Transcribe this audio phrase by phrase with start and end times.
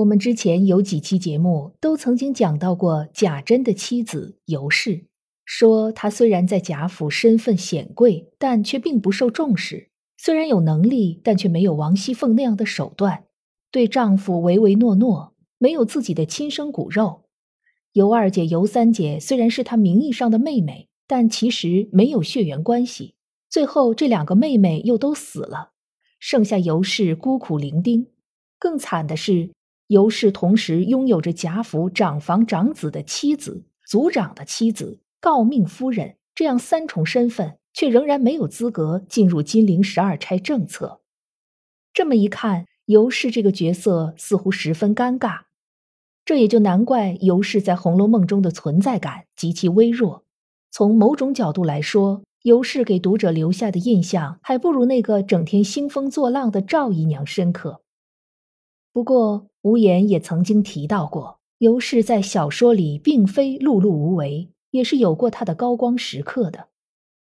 [0.00, 5.04] 我们之前有几期节目都曾经讲到过贾珍的妻子尤氏，
[5.44, 13.24] 说她虽然在贾府身份显贵，但却并不受重视；虽然有能力，但却没有王熙凤那样的手段，
[13.70, 17.24] 对丈夫唯唯诺诺，没有自己的亲生骨肉。
[17.92, 23.14] 尤二姐、尤三姐虽然是她名义上的妹妹，但其实没有血缘关系。
[23.50, 25.72] 最后这两个妹妹又都死了，
[26.18, 28.06] 剩下尤氏孤苦伶仃。
[28.58, 29.50] 更惨的是。
[29.90, 41.00] 尤氏同时拥有着贾府长房长子的妻子、族长的妻子、诰命夫人这样三重身份，却仍然没有资格进入金陵十二钗政策。
[41.92, 45.40] 这么一看，尤氏这个角色似乎十分尴尬。
[46.24, 50.24] 这也就难怪尤氏在《红楼梦》中的存在感极其微弱。
[50.70, 57.82] 从某种角度来说，尤氏给读者留下的印象还不如那个整天兴风作浪的赵姨娘深刻。
[58.92, 66.68] 不过，无言也曾经提到过，尤氏在小说里并非碌碌无为，也是有过她的高光时刻的。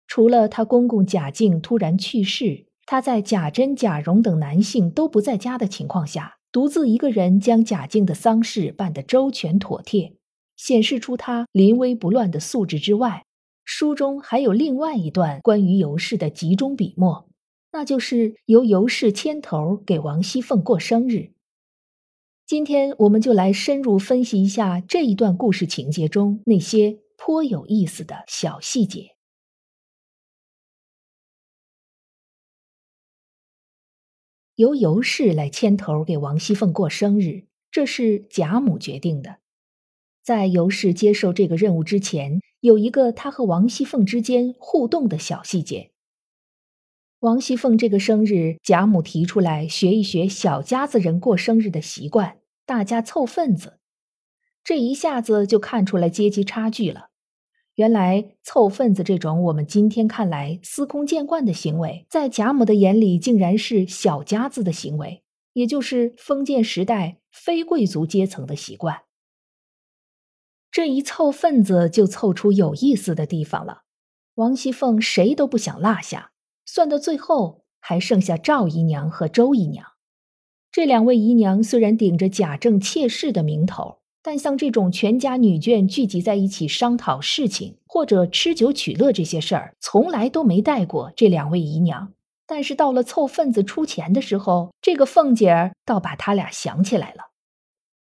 [0.08, 10.14] 除了她公公贾敬突然去世，她在贾珍、贾蓉等男性都不在家的情况下，独自一个人将贾敬的丧事办得周全妥帖，
[10.56, 13.26] 显示出她临危不乱的素质之外，
[13.66, 17.28] 书中还有另外一段关于尤氏的集中笔墨，
[17.74, 21.34] 那就是由尤氏牵头给王熙凤过生日。
[22.50, 29.12] 今天我们就来深入分析一下这一段故事情节中那些颇有意思的小细节。
[34.56, 39.38] 由尤氏来牵头给王熙凤过生日，这是贾母决定的。
[40.24, 45.92] 在尤氏接受这个任务之前，有一个他和王熙凤之间互动的小细节。
[47.20, 52.39] 王熙凤这个生日，贾母提出来学一学小家子人过生日的习惯。
[52.70, 53.80] 大家凑份子，
[54.64, 57.10] 这一下子就看出来阶级差距了。
[57.74, 69.02] 原来凑份子这种我们今天看来司空见惯的行为，在贾母的眼里竟然是小家子的行为，也就是封建时代非贵族阶层的习惯。
[70.70, 73.82] 这一凑份子就凑出有意思的地方了。
[74.36, 76.34] 王熙凤谁都不想落下，
[76.68, 79.94] 算到最后还剩下赵姨娘和周姨娘。
[80.72, 92.14] 这两位姨娘虽然顶着贾政妾室的名头，但像这种全家女眷聚集在一起商讨事情或者吃酒取乐这些事儿，从来都没带过这两位姨娘。
[92.46, 97.30] 但是到了凑份子出钱的时候，这个凤姐儿倒把他俩想起来了，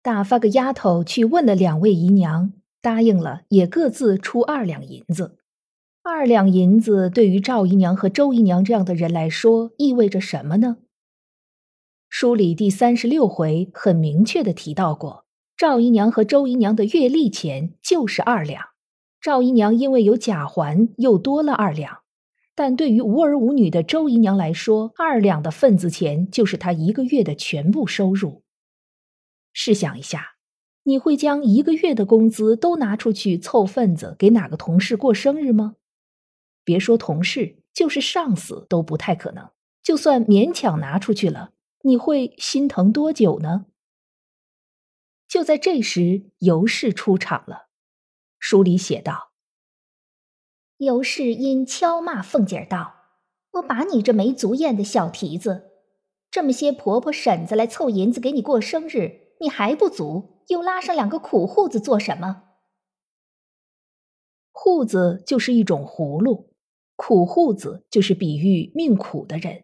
[0.01, 2.51] 打发个丫头去问了两位姨娘，
[2.81, 5.37] 答应了，也各自出二两银子。
[6.03, 10.77] 二两银子对于赵姨娘和周姨娘这样的人来说，意味着什么呢？
[12.13, 15.23] 书里第三十六回很明确的提到过，
[15.55, 18.65] 赵姨娘和周姨娘的月例钱就是二两。
[19.21, 21.99] 赵姨娘因为有贾环，又多了二两。
[22.53, 28.43] 但对于无儿无女的周姨娘来说，二两的份子钱就是她一个月的全部收入。
[29.53, 30.33] 试想一下，
[30.83, 35.77] 你会将一个月的工资都拿出去凑份子给哪个同事过生日吗？
[36.65, 39.49] 别说同事，就是上司都不太可能。
[39.81, 41.51] 就算勉强拿出去了。
[41.83, 43.65] 你会心疼多久呢？
[45.27, 47.69] 就在这时，尤氏出场了。
[48.37, 49.31] 书里写道
[50.77, 52.95] ：“尤氏因敲骂凤姐道
[53.53, 55.71] ：‘我把你这没足厌的小蹄子，
[56.29, 62.43] 这么些婆婆婶子来凑银子给你过生日，你还不足，又拉上两个苦户子做什么？’
[64.51, 66.53] 户子就是一种葫芦，
[66.95, 69.63] 苦户子就是比喻命苦的人。”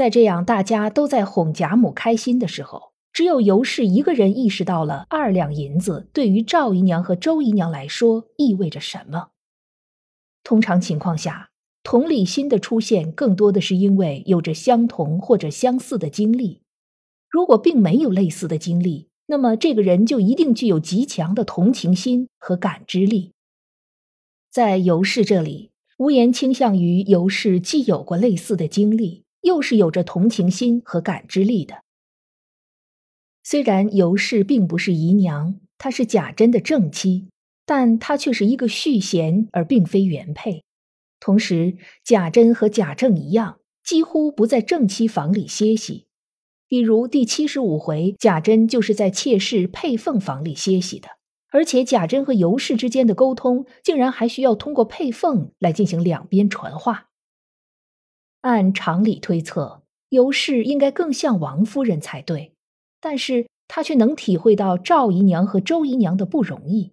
[0.00, 9.32] 在这样大家都在哄贾母开心的时候，只有尤氏一个人意识到了二两银子对于赵姨娘和周姨娘来说意味着什么。
[10.42, 11.50] 通常情况下，
[11.82, 16.62] 同理心的出现更多的是因为有着相同或者相似的经历。
[17.28, 23.32] 如果并没有类似的经历，那么这个人就一定具有极强的同情心和感知力。
[24.50, 29.24] 在尤氏这里，无言倾向于尤氏既有过类似的经历。
[29.42, 31.82] 又是有着同情心和感知力的，
[33.42, 37.28] 虽然尤氏并不是姨娘，她是贾珍的正妻，
[37.64, 40.64] 但她却是一个续弦，而并非原配。
[41.18, 46.06] 同时，贾珍和贾政一样，几乎不在正妻房里歇息。
[46.68, 51.08] 比如第七十五回，贾珍就是在妾室佩凤房里歇息的，
[51.50, 57.09] 而且贾珍和尤氏之间的沟通，竟然还需要通过佩凤来进行两边传话。
[58.42, 62.54] 按常理推测，尤氏应该更像王夫人才对。
[63.00, 66.92] 但是她却能体会到赵姨娘和周姨娘的不容易。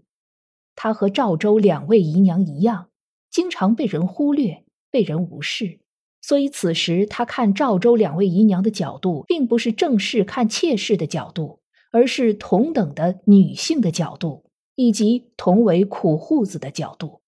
[0.76, 2.90] 她和赵周两位姨娘一样，
[3.32, 5.80] 经常被人忽略、被人无视。
[6.22, 11.60] 所以此时她看赵周两位姨娘的角度，并不是正式看妾室的角度，
[11.92, 14.44] 而是同等的女性的角度，
[14.76, 17.22] 以及同为苦户子的角度。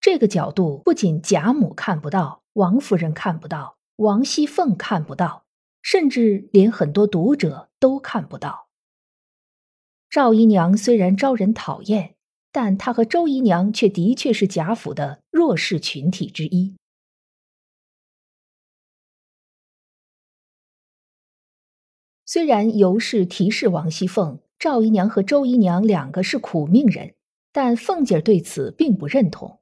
[0.00, 5.44] 这个角度不仅贾母看不到，王夫人看不到，王熙凤看不到。
[5.80, 8.68] 甚至连很多读者都看不到。
[10.10, 12.16] 赵姨娘虽然招人讨厌，
[12.50, 16.76] 但她和周姨娘却的确是贾府的弱势群体之一。
[22.26, 27.14] 虽然尤氏提示王熙凤，赵姨娘和周姨娘两个是苦命人，
[27.52, 29.57] 但凤姐对此并不认同。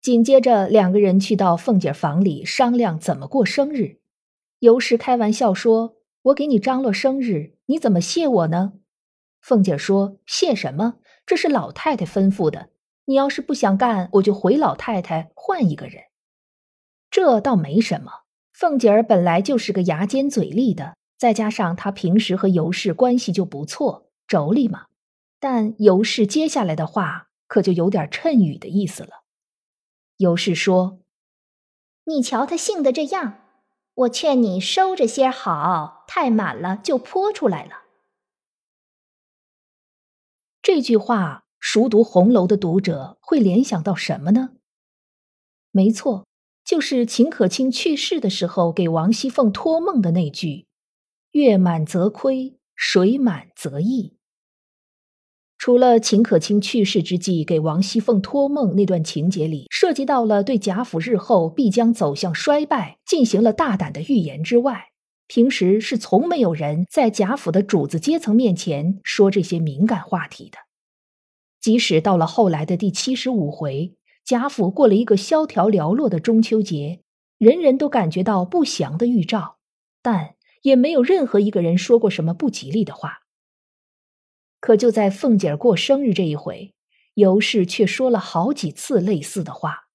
[0.00, 3.98] 紧接着，两个人去到凤姐房里商量怎么过生日。
[4.60, 8.74] 尤氏开玩笑说：“我给你张罗生日，你怎么谢我呢？”
[9.42, 10.94] 凤姐说：“谢什么？
[11.26, 12.70] 这是老太太吩咐的。
[13.06, 16.04] 你要是不想干，我就回老太太换一个人。
[17.10, 18.10] 这倒没什么。
[18.52, 24.86] 凤姐儿本来就是个牙尖嘴利的，再加上她平时和尤氏关系就不错，妯娌嘛。
[25.40, 29.10] 但尤氏接下来的话可就有点趁雨的意思了。
[30.18, 31.00] 尤氏说
[32.04, 33.40] ：‘你瞧他性的这样。’”
[33.98, 37.82] 我劝你收着些好，太满了就泼出来了。
[40.62, 44.50] 这句话，熟读红楼的读者会联想到什么呢？
[45.72, 46.28] 没错，
[46.64, 50.68] 就是秦可卿去世的时候给王熙凤托梦的那句
[51.32, 54.16] ：“月满则亏，水满则溢。”
[55.58, 64.90] 除了秦可卿去世之际给王熙凤托梦那段情节里涉及到了对贾府日后必将走向衰败进行了大胆的预言之外，
[65.26, 70.58] 平时是从没有人在贾府的主子阶层面前说这些敏感话题的。
[71.60, 77.00] 即使到了后来的第七十五回，贾府过了一个萧条寥落的中秋节，
[77.36, 79.56] 人人都感觉到不祥的预兆，
[80.00, 83.18] 但也没有任何一个人说过什么不吉利的话。
[84.60, 86.74] 可就在凤姐儿过生日这一回，
[87.14, 89.88] 尤氏却说了好几次类似的话。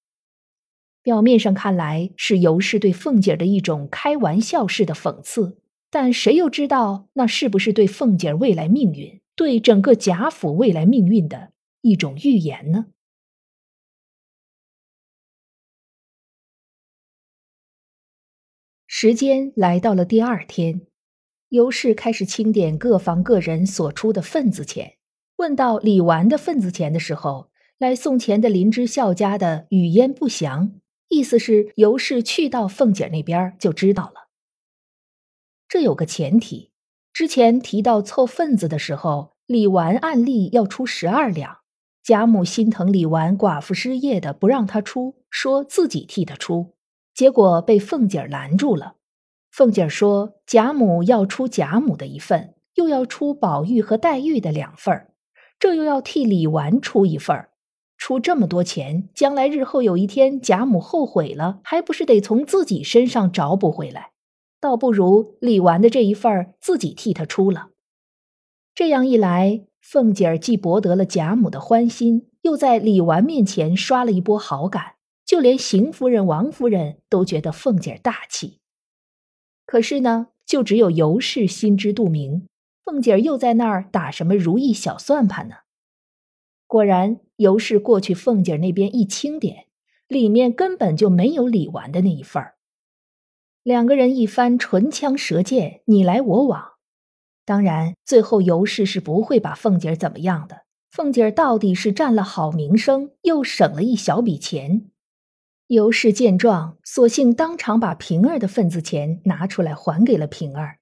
[1.02, 5.58] 表面上看来是尤氏对凤姐儿的一种开玩笑式的讽刺，
[5.90, 11.52] 但谁又知道那是不是对凤姐儿未来命运、对整个贾府未来命运的
[11.82, 12.86] 一种预言呢？
[18.86, 20.86] 时间来到了第二天。
[21.54, 24.96] 尤氏开始清点各房各人所出的份子钱，
[25.36, 27.48] 问到李纨的份子钱的时候，
[27.78, 30.72] 来送钱的林之孝家的语焉不详，
[31.08, 34.30] 意思是尤氏去到凤姐那边就知道了。
[35.68, 36.72] 这有个前提，
[37.12, 41.58] 之前提到凑份子的时候，李纨按例要出十二两，
[42.02, 46.74] 贾母心疼李纨寡妇失业的，不让他出，说自己替他出，
[47.14, 48.96] 结果被凤姐拦住了。
[49.54, 55.12] 凤姐说：“贾母要出贾母的一份，又要出宝玉和黛玉的两份儿，
[55.60, 57.50] 这又要替李纨出一份儿，
[57.96, 64.10] 出这么多钱，将来日后有一天贾母后悔了，还不是得从自己身上找补回来？
[64.60, 67.68] 倒不如李纨的这一份儿自己替他出了。
[68.74, 74.94] 这样一来，凤姐儿既博得了贾母的欢心，又在李纨面前刷了一波好感，
[75.24, 78.58] 就连邢夫人、王夫人都觉得凤姐儿大气。”
[79.66, 82.46] 可是呢，就只有尤氏心知肚明，
[82.84, 85.56] 凤姐儿又在那儿打什么如意小算盘呢？
[86.66, 89.66] 果然，尤氏过去凤姐儿那边一清点，
[90.08, 92.54] 里面根本就没有李纨的那一份儿。
[93.62, 96.72] 两个人一番唇枪舌剑，你来我往。
[97.46, 100.64] 当然，最后尤氏是不会把凤姐儿怎么样的。
[100.90, 104.90] 凤姐儿到底是占了好名声，又省了一小笔钱。
[105.68, 110.78] 尤氏见状，索性当场把平儿的份子钱拿出来还给了平儿。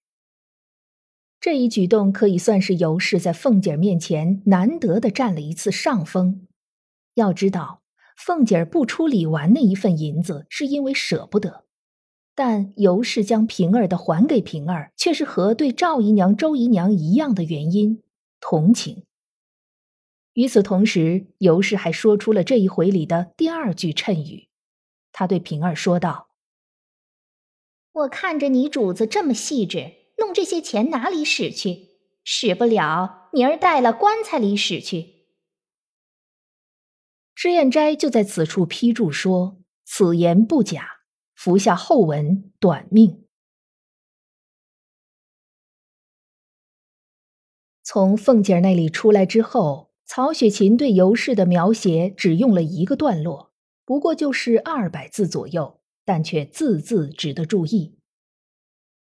[1.41, 6.47] 这一举动可以算是尤氏在凤姐儿面前难得的占了一次上风。
[7.15, 7.83] 要知道，
[8.17, 11.65] 凤姐儿不出李纨那一份银子，是因为舍不得。
[12.35, 18.03] 但尤氏将平儿的还给平儿，却是和对赵姨娘、周姨娘一样的原因——
[18.41, 19.05] 同情。
[20.35, 24.49] 与此同时，尤氏还说出了这一回里的第二句谶语。
[25.13, 26.31] 他对平儿说道
[27.93, 31.91] ：“我看着你主子这么细致，弄这些钱哪里使去？
[32.25, 35.27] 使不了，明儿带了棺材里使去。”
[37.35, 40.89] 脂砚斋就在此处批注说：“此言不假。”
[41.35, 43.27] 服下后文，短命。
[47.83, 53.52] 从凤姐那里出来之后，曹雪芹对尤氏的描写只用了一个段落，
[53.85, 57.95] 不过就是二百字左右，但却字字值得注意。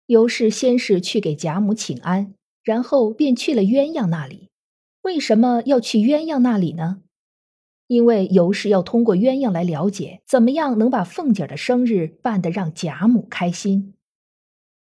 [0.05, 4.49] 尤氏先是去给贾母请安，然后便去了鸳鸯那里。
[5.03, 7.01] 为什么要去鸳鸯那里呢？
[7.87, 13.95] 因为尤氏要通过鸳鸯来了解怎么样能把凤姐的生日办得让贾母开心。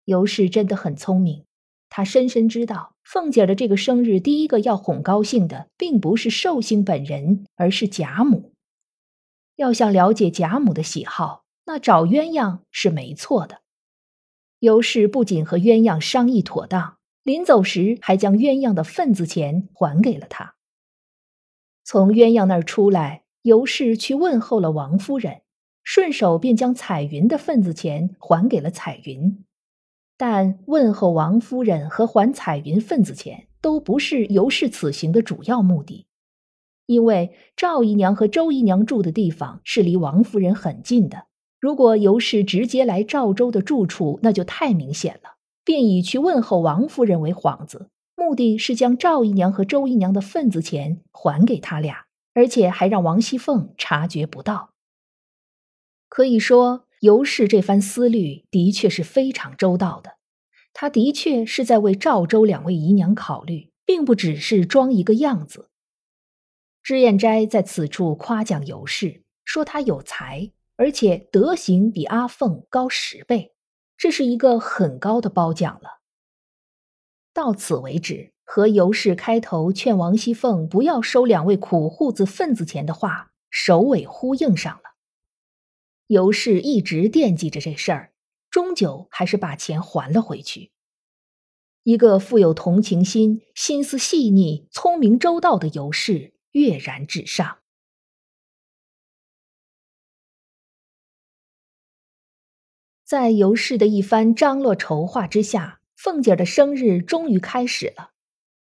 [0.05, 1.45] 尤氏真的很聪明，
[1.89, 8.52] 她深深知道凤姐的这个生日，第一个要哄高兴的，并不是寿星本人，而是贾母。
[9.63, 13.61] 要想了解贾母的喜好，那找鸳鸯是没错的。
[14.59, 20.57] 尤氏不仅和鸳鸯商议妥当，临走时还将鸳鸯的份子钱还给了他。
[21.85, 25.43] 从鸳鸯那儿出来，尤氏去问候了王夫人，
[25.85, 29.45] 顺手便将彩云的份子钱还给了彩云。
[30.17, 36.07] 但问候王夫人和还彩云份子钱都不是尤氏此行的主要目的，
[36.93, 41.27] 因为赵姨娘和周姨娘住的地方是离王夫人很近的。
[41.59, 47.89] 如果尤氏直接来赵州的住处，那就太明显了，便以去问候王夫人为幌子。
[48.15, 54.71] 目的是将赵姨娘和周姨娘的份子钱还给他俩，而且还让王熙凤察觉不到。
[56.09, 60.19] 可以说，尤氏这番思虑的确是非常周到的。
[60.75, 65.71] 他的确是在为赵州两位姨娘考虑，并不只是装一个样子。
[66.83, 73.55] 脂砚斋在此处夸奖尤氏，说她有才，而且德行比阿凤高十倍，
[73.97, 76.01] 这是一个很高的褒奖了。
[77.33, 84.83] 到此为止，和尤氏开头劝王熙凤不要收两位苦户子份子钱的话首尾呼应上了。
[86.09, 88.13] 尤氏一直惦记着这事儿，
[88.51, 90.73] 终究还是把钱还了回去。
[91.85, 97.59] 一个富有同情心、心思细腻、聪明周到的尤氏跃然纸上。
[103.05, 105.81] 在尤氏的一番张罗筹划之下。
[105.95, 108.11] 凤姐的生日终于开始了。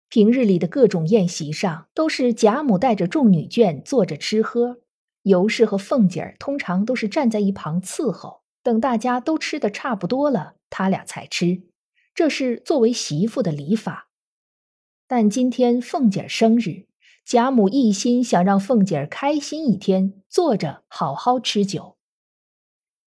[0.09, 4.78] 平日里的各种宴席上，都是贾母带着众女眷坐着吃喝，
[5.23, 11.64] 尤氏和凤姐儿通常都是站在一旁伺候，等大家都吃的差不多了，他俩才吃。
[12.14, 14.09] 这是作为媳妇的礼法。
[15.09, 16.87] 但今天凤姐儿生日，
[17.26, 21.97] 贾母一心想让凤姐儿开心一天，坐着好好吃酒。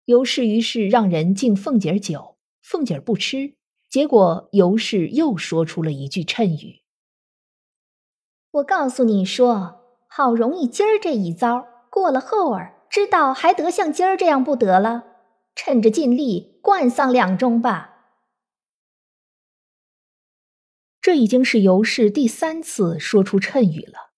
[0.03, 3.55] 尤氏于是让人敬凤姐儿酒，凤姐儿不吃。
[3.87, 6.81] 结果尤氏又说出了一句谶语
[8.51, 15.05] ：“我告诉你说，好容易今儿这一遭过了后儿，知道还得像今儿这样不得了。
[15.55, 17.95] 趁着尽力灌丧两盅吧。”
[20.99, 24.08] 这已经是尤氏第三次说出谶语了，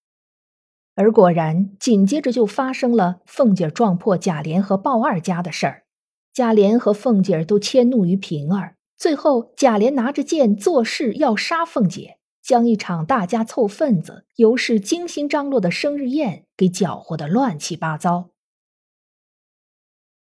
[1.01, 5.83] 而果然紧接着就发生了凤姐撞破贾琏和鲍二家的事儿，
[6.31, 8.75] 贾琏和凤姐都迁怒于平儿。
[8.99, 18.29] 最后，贾琏拿着剑作势要杀凤姐，将一场大家凑份子、尤氏精心张罗的生日宴给搅和的乱七八糟。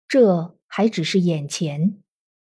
[0.09, 1.99] 这还只是眼前，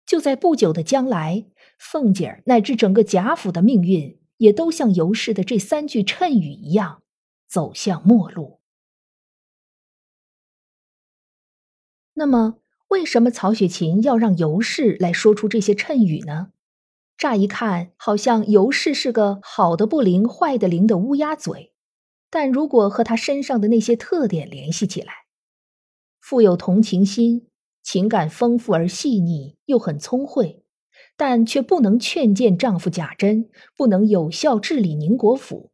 [0.07, 1.45] 就在不久的将来，
[1.77, 7.02] 凤姐乃至整个贾府的命运，也都像尤氏的这三句谶语一样，
[7.53, 8.59] 走向末路。
[12.15, 12.57] 那么？
[12.87, 16.51] 为什么曹雪芹要让尤氏来说出这些谶语呢？
[17.15, 21.75] 乍一看，好像尤氏是个好的不灵、坏的灵的乌鸦嘴。
[22.31, 25.13] 但如果和他身上的那些特点联系起来，
[26.19, 27.47] 富有同情心，
[27.83, 30.65] 情感丰富而细腻，又很聪慧，
[31.15, 35.71] 但却不能劝谏丈夫贾珍，不能有效治理宁国府，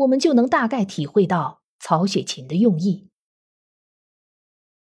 [0.00, 3.08] 我们就能大概体会到曹雪芹的用意。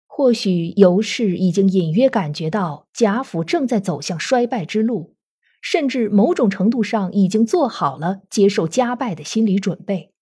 [0.06, 5.14] 或许尤氏已经隐约感觉到贾府正在走向衰败之路，
[5.62, 10.12] 甚至某种程度上已经做好了接受家败的心理准备，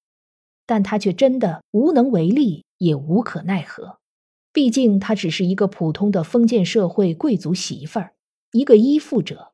[0.66, 3.98] 但他却真的无能为力，也无可奈何。
[4.52, 8.14] 毕竟她只是一个普通的封建社会贵族媳妇儿，
[8.52, 9.52] 一个依附者，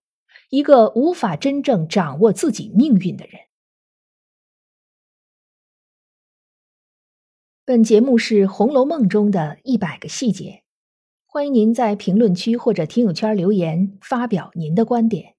[0.50, 3.40] 一个无法真正掌握自己命运的人。
[7.72, 10.62] 本节目是《红楼梦》中的一百个细节，
[11.24, 15.36] 欢迎您在评论区或者听友圈留言发表您的观点，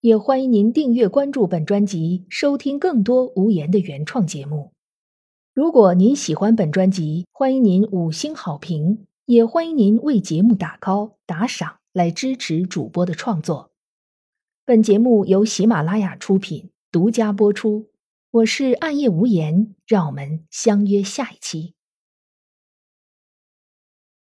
[0.00, 4.72] 也欢迎您订阅关注本专辑，收听更多无言的原创节目。
[5.54, 13.70] 如果您喜欢本专辑，欢迎您五星好评，也欢迎您为节目打 call 打赏来支持主播的创作。
[14.64, 17.90] 本节目由喜马拉雅出品，独家播出。
[18.32, 21.74] 我是暗夜无言，让我们相约下一期。